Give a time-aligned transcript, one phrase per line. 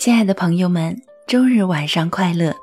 [0.00, 2.56] 亲爱的朋友们，周日晚上快乐！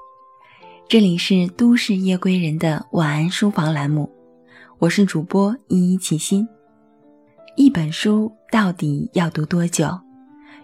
[0.89, 4.11] 这里是都市夜归人的晚安书房栏目，
[4.79, 6.49] 我是主播依依齐心。
[7.55, 9.87] 一本书到底要读多久？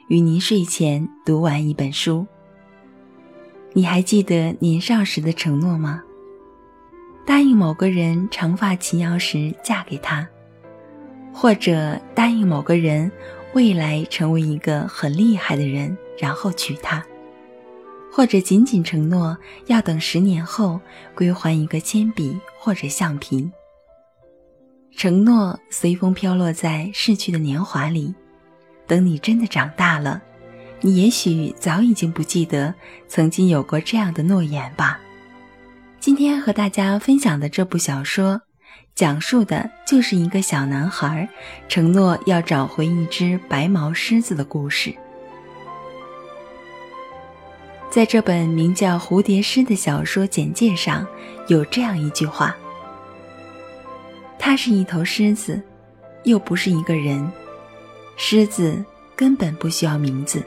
[0.10, 2.26] 与您睡前读完一本书。
[3.74, 6.02] 你还记得年少时的承诺吗？
[7.24, 10.28] 答应某个人长发及腰时嫁给他，
[11.32, 13.12] 或者答应某个人
[13.54, 15.96] 未来成为一个很厉害的人。
[16.18, 17.04] 然后娶她，
[18.12, 20.80] 或者仅仅承诺要等十年后
[21.16, 23.50] 归还一个铅笔或者橡皮。
[24.96, 28.14] 承诺随风飘落在逝去的年华里，
[28.86, 30.22] 等你真的长大了，
[30.82, 32.76] 你也许早已经不记得
[33.08, 35.00] 曾经有过这样的诺言吧。
[36.00, 38.42] 今天和大家分享的这部小说，
[38.94, 41.28] 讲述的就是一个小男孩
[41.68, 44.94] 承诺要找回一只白毛狮子的故事。
[47.94, 51.06] 在这本名叫《蝴蝶诗》的小说简介上，
[51.46, 52.58] 有这样一句话
[54.40, 55.62] ：“它是一头狮子，
[56.24, 57.32] 又不是一个人。
[58.18, 58.84] 狮子
[59.16, 60.44] 根本不需要名字。”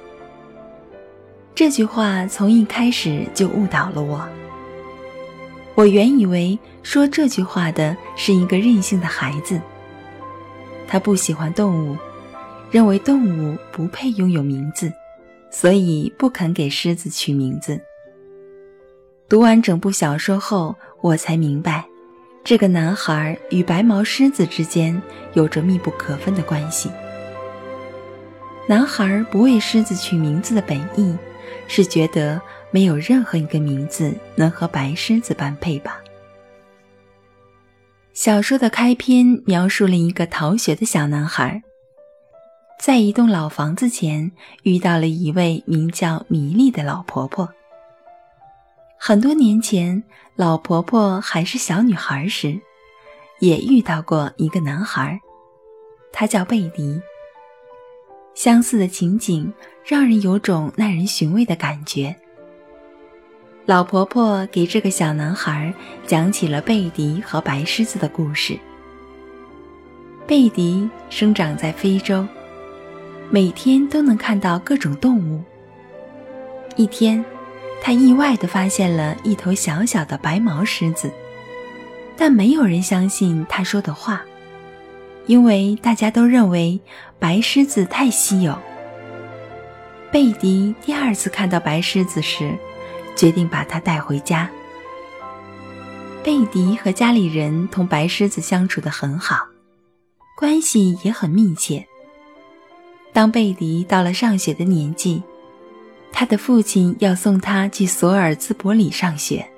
[1.54, 4.28] 这句话从一开始就误导了我。
[5.76, 9.60] 我原以为说这句话的是一个任性的孩子，
[10.88, 11.96] 他不喜欢动物，
[12.72, 14.92] 认为动物不配拥有名字。
[15.50, 17.80] 所以不肯给狮子取名字。
[19.28, 21.84] 读完整部小说后，我才明白，
[22.44, 25.00] 这个男孩与白毛狮子之间
[25.34, 26.90] 有着密不可分的关系。
[28.68, 31.16] 男孩不为狮子取名字的本意，
[31.68, 36.00] 是觉得没有任何一个名字能和白狮子般配吧。
[38.12, 41.62] 小说的开篇描述了一个逃学的小男孩。
[42.78, 44.30] 在一栋老房子前
[44.62, 47.48] 遇到了一位名叫米莉的老婆婆。
[48.98, 50.02] 很多年前，
[50.36, 52.60] 老婆婆还是小女孩时，
[53.40, 55.18] 也遇到过一个男孩，
[56.12, 57.00] 他叫贝迪。
[58.34, 59.52] 相似的情景
[59.84, 62.14] 让人有种耐人寻味的感觉。
[63.64, 65.74] 老婆婆给这个小男孩
[66.06, 68.56] 讲起了贝迪和白狮子的故事。
[70.26, 72.24] 贝迪生长在非洲。
[73.30, 75.42] 每天都能看到各种动物。
[76.76, 77.24] 一天，
[77.82, 81.10] 他意外地发现了一头小小的白毛狮子，
[82.16, 84.22] 但没有人相信他说的话，
[85.26, 86.80] 因为大家都认为
[87.18, 88.56] 白狮子太稀有。
[90.12, 92.56] 贝迪第二次看到白狮子时，
[93.16, 94.48] 决定把它带回家。
[96.22, 99.46] 贝迪和家里人同白狮子相处得很好，
[100.38, 101.86] 关系也很密切。
[103.16, 105.22] 当贝迪到了上学的年纪，
[106.12, 109.48] 他的父亲要送他去索尔兹伯里上学。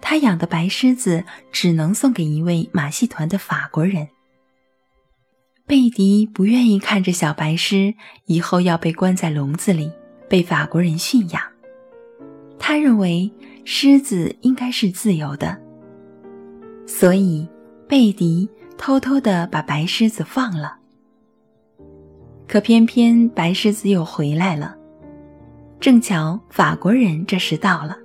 [0.00, 4.08] 他养的白狮子只能送给一位马戏团的法国人。
[5.66, 7.92] 贝迪不愿意看着小白狮
[8.24, 9.92] 以后要被关在笼子里，
[10.26, 11.42] 被法国人驯养。
[12.58, 13.30] 他认为
[13.66, 15.60] 狮子应该是自由的，
[16.86, 17.46] 所以
[17.86, 18.48] 贝迪
[18.78, 20.79] 偷偷地把白狮子放了。
[22.50, 24.74] 可偏偏白狮子又回来了，
[25.78, 27.96] 正巧法国人这时到了。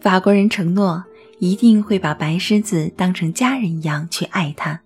[0.00, 1.04] 法国人承诺
[1.38, 4.80] 一定会把白狮子当成家人一样去爱它。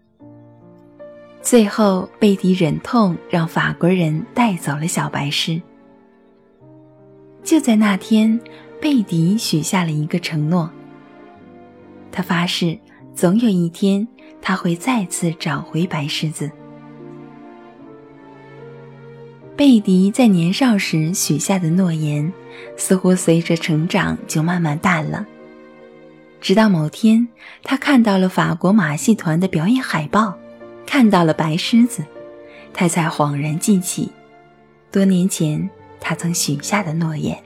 [1.41, 5.63] 最后，贝迪忍痛让法国人带走了小白狮。
[7.45, 8.41] 就在那天，
[8.81, 10.69] 贝迪许下了一个承诺。
[12.11, 12.77] 他发誓，
[13.15, 14.09] 总有一天
[14.43, 16.51] 他会再次找回白狮子。
[19.61, 22.33] 贝迪在年少时许下的诺言，
[22.79, 25.27] 似乎随着成长就慢慢淡了。
[26.41, 27.29] 直到某天，
[27.63, 30.35] 他看到了法国马戏团的表演海报，
[30.87, 32.03] 看到了白狮子，
[32.73, 34.11] 他才恍然记起，
[34.91, 35.69] 多年前
[36.01, 37.39] 他曾许下的诺言。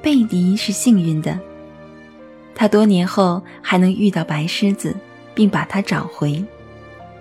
[0.00, 1.38] 贝迪是幸运的，
[2.54, 4.96] 他多年后还能遇到白狮子，
[5.34, 6.42] 并把它找回。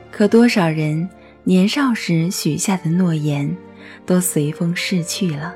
[0.10, 1.10] 可多少人？
[1.50, 3.58] 年少时许下的诺言，
[4.06, 5.56] 都随风逝去了。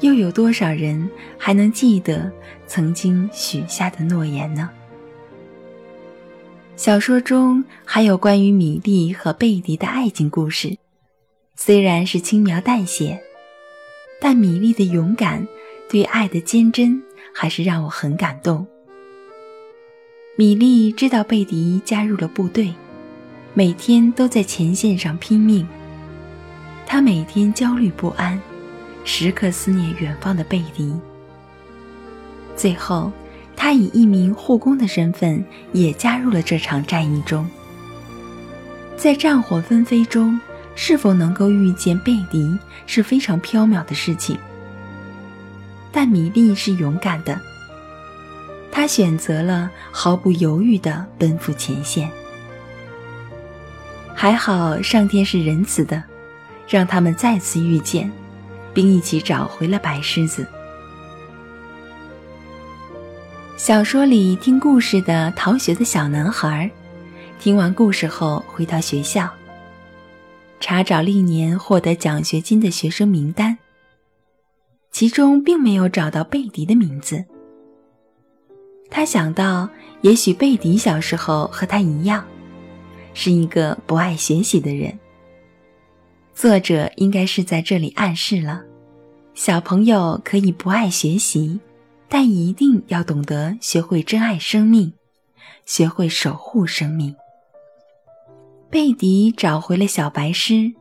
[0.00, 1.08] 又有多少人
[1.38, 2.30] 还能记得
[2.66, 4.68] 曾经许下的诺言呢？
[6.76, 10.76] 小说中还有关于米莉和贝迪的爱情故事，
[11.56, 13.18] 虽然是轻描淡写，
[14.20, 15.48] 但米莉的勇敢，
[15.88, 17.02] 对爱的坚贞，
[17.34, 18.66] 还是让我很感动。
[20.36, 22.74] 米莉知道贝迪加入了部队。
[23.52, 25.66] 每天都在前线上拼命，
[26.86, 28.40] 他每天焦虑不安，
[29.04, 30.94] 时刻思念远方的贝迪。
[32.56, 33.10] 最后，
[33.56, 37.44] 他以一名护工的身份也加入了这场战役中。
[38.96, 40.40] 在战火纷飞中，
[40.76, 42.56] 是否能够遇见贝迪
[42.86, 44.38] 是非常缥缈的事情。
[45.90, 47.40] 但米莉是勇敢的，
[48.70, 52.08] 她选择了毫不犹豫地奔赴前线。
[54.20, 56.04] 还好上天是仁慈的，
[56.68, 58.12] 让他们再次遇见，
[58.74, 60.46] 并一起找回了白狮子。
[63.56, 66.70] 小说里听故事的逃学的小男孩。
[67.38, 69.26] 听完故事后，回到学校，
[70.60, 73.56] 查找历年获得奖学金的学生名单，
[74.90, 77.24] 其中并没有找到贝迪的名字。
[78.90, 79.66] 他想到，
[80.02, 82.22] 也许贝迪小时候和他一样，
[83.14, 84.98] 是一个不爱学习的人。
[86.34, 88.62] 作者应该是在这里暗示了，
[89.34, 91.60] 小朋友可以不爱学习，
[92.08, 94.92] 但一定要懂得学会珍爱生命，
[95.66, 97.14] 学会守护生命。
[98.70, 100.72] 贝迪找回了小白狮，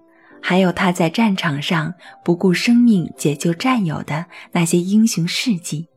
[0.42, 1.94] 还有他在战场上
[2.24, 5.88] 不顾生命解救战友的那些英雄事迹，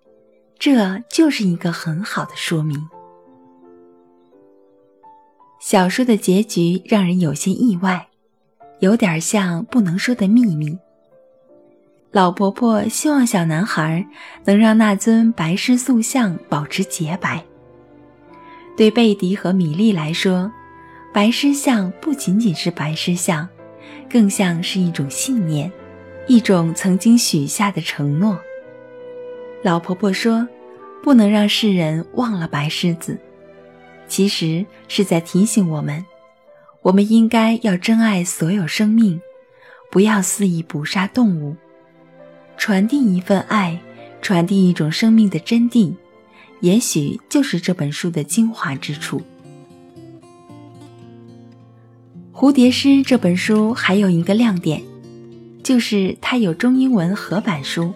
[0.58, 2.88] 这就是一个很好的说明。
[5.62, 8.08] 小说的结局让人有些意外，
[8.80, 10.76] 有点像不能说的秘密。
[12.10, 14.04] 老婆婆希望小男孩
[14.44, 17.44] 能让那尊白狮塑像保持洁白。
[18.76, 20.50] 对贝迪和米莉来说。
[21.14, 23.46] 白狮像不仅仅是白狮像，
[24.10, 25.70] 更像是一种信念，
[26.26, 28.40] 一种曾经许下的承诺。
[29.62, 30.48] 老婆婆说
[31.04, 33.16] ：“不能让世人忘了白狮子。”
[34.12, 36.04] 其实是在提醒我们，
[36.82, 39.18] 我们应该要珍爱所有生命，
[39.90, 41.56] 不要肆意捕杀动物，
[42.58, 43.80] 传递一份爱，
[44.20, 45.94] 传递一种生命的真谛，
[46.60, 49.22] 也许就是这本书的精华之处。
[52.38, 54.82] 《蝴蝶诗》这本书还有一个亮点，
[55.62, 57.94] 就是它有中英文合版书。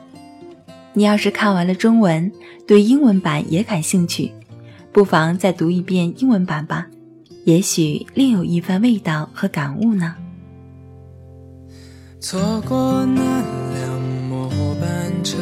[0.95, 2.33] 你要是看完了中文，
[2.67, 4.33] 对英文版也感兴趣，
[4.97, 6.87] 不妨再读一遍英文版吧，
[7.45, 10.15] 也许另有一番味道和感悟呢。
[12.19, 13.23] 错过那
[13.75, 14.49] 辆末
[14.81, 15.37] 班车，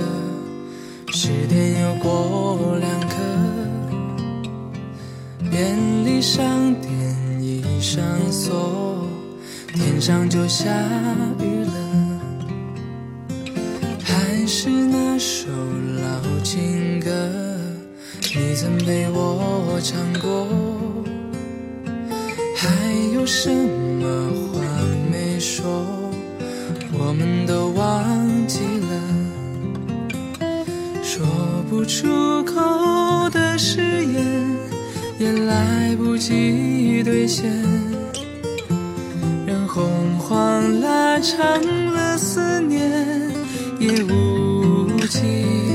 [1.13, 3.15] 十点又过两刻，
[5.49, 6.91] 便利商店
[7.41, 8.03] 已上
[8.33, 9.07] 锁。
[9.73, 10.69] 天上就下
[11.39, 12.21] 雨了，
[14.03, 15.47] 还是那首
[16.03, 17.09] 老情歌，
[18.37, 20.49] 你曾陪我唱过。
[22.57, 22.69] 还
[23.15, 24.61] 有什么话
[25.09, 25.87] 没说，
[26.93, 28.05] 我们都忘
[28.49, 28.59] 记
[28.91, 29.01] 了。
[31.01, 31.25] 说
[31.71, 34.57] 不出口的誓言，
[35.21, 37.53] 也来不及兑现。
[39.47, 41.39] 任洪荒拉长
[41.93, 42.91] 了思念，
[43.79, 45.74] 也无尽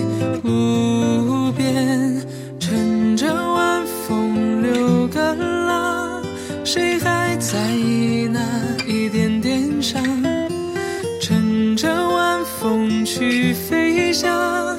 [13.19, 14.77] 去飞翔，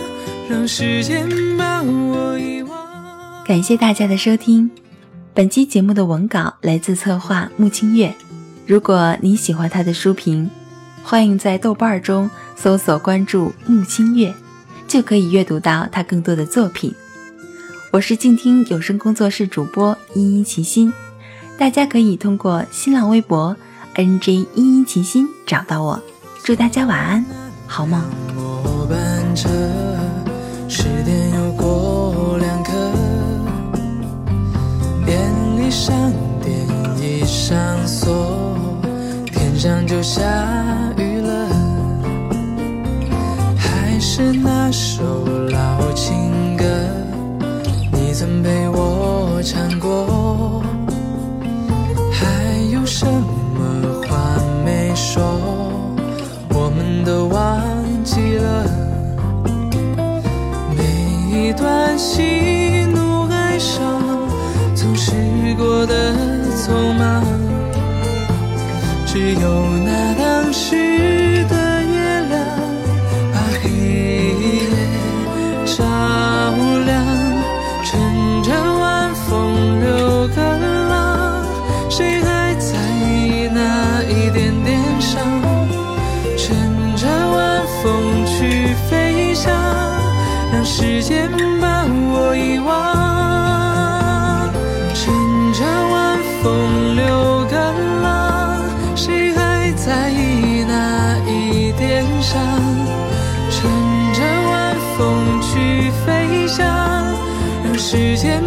[0.49, 1.29] 让时间
[1.59, 3.45] 把我遗忘。
[3.45, 4.71] 感谢大家的收听，
[5.35, 8.15] 本期节目的文稿来自策划穆清月。
[8.67, 10.49] 如果你喜欢他的书评，
[11.05, 14.33] 欢迎在豆瓣中搜索关注木清月，
[14.89, 16.95] 就可以阅读到他更多的作品。
[17.91, 20.91] 我是静听有声工作室主播依依齐心，
[21.59, 23.55] 大家可以通过新浪微博
[23.97, 26.03] NJ 依依齐心找到我。
[26.43, 27.23] 祝大家晚安，
[27.73, 28.05] 好吗？
[28.35, 29.49] 末班车，
[30.69, 32.73] 十点又过两刻，
[35.07, 35.17] 便
[35.57, 36.13] 利商
[36.43, 36.67] 店
[37.01, 38.59] 已上锁，
[39.27, 40.21] 天上就下
[40.99, 41.49] 雨了。
[43.57, 46.65] 还是那首老情歌，
[47.93, 50.61] 你曾陪我唱过，
[52.11, 52.27] 还
[52.73, 53.25] 有什么？
[62.01, 64.01] 喜怒哀伤，
[64.75, 65.13] 总是
[65.59, 66.15] 过得
[66.57, 67.23] 匆忙。
[69.07, 72.41] 只有那当时的月亮，
[73.35, 73.69] 把黑
[74.41, 74.49] 夜
[75.67, 75.85] 照
[76.87, 77.05] 亮。
[77.85, 80.41] 乘着晚风流个
[80.89, 81.45] 浪，
[81.91, 85.21] 谁还在意那一点点伤？
[86.39, 90.00] 乘着晚风去飞翔。
[90.53, 91.31] 让时间
[91.61, 92.71] 把我遗忘。
[94.95, 97.55] 乘着晚风流个
[98.03, 98.63] 浪，
[98.97, 102.41] 谁还在意那一点伤？
[103.51, 103.71] 乘
[104.13, 106.67] 着晚风去飞翔，
[107.65, 108.43] 让时间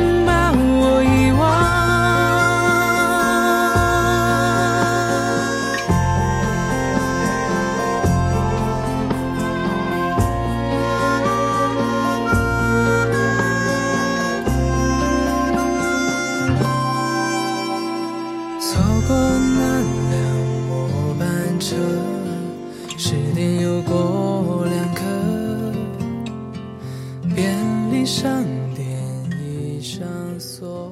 [28.03, 28.43] 便利商
[28.75, 28.85] 店
[29.31, 30.05] 已上
[30.37, 30.91] 锁。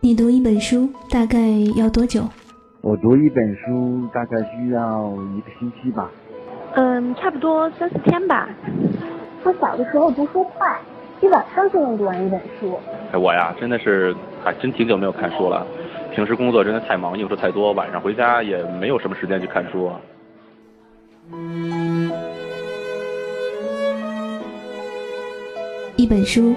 [0.00, 1.38] 你读一本书大概
[1.76, 2.24] 要多久？
[2.80, 6.10] 我读一本书大概需要一个星期吧。
[6.74, 8.48] 嗯，差不多三四天吧。
[9.44, 10.76] 我小的时候读书快，
[11.20, 12.76] 一晚上就能读完一本书。
[13.12, 15.64] 哎，我呀，真的是还真挺久没有看书了。
[16.14, 19.90] 平时工作真的太忙，应酬太多，晚上回家也没有什么时间去看书。
[25.96, 26.54] 一本书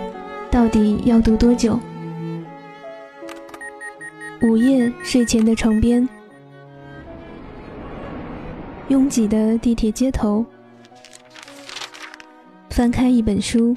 [0.49, 1.79] 到底要读多久？
[4.41, 6.07] 午夜睡前的床边，
[8.87, 10.43] 拥挤的地铁街头，
[12.69, 13.75] 翻开一本书。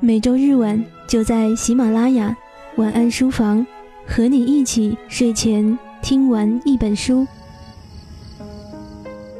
[0.00, 2.34] 每周日晚就在喜马拉雅
[2.76, 3.66] 晚安书房，
[4.06, 7.26] 和你一起睡前听完一本书，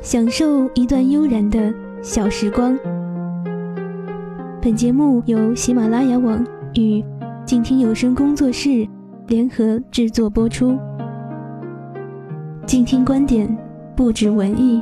[0.03, 2.77] 享受一段悠然的小时光。
[4.61, 6.45] 本节目由喜马拉雅网
[6.75, 7.03] 与
[7.45, 8.87] 静听有声工作室
[9.29, 10.77] 联合制作播出。
[12.67, 13.57] 静听观点，
[13.95, 14.81] 不止文艺。